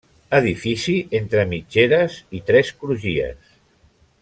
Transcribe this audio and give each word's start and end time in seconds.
Edifici 0.35 0.95
entre 1.19 1.43
mitgeres 1.51 2.17
i 2.39 2.41
tres 2.49 2.73
crugies. 2.81 3.55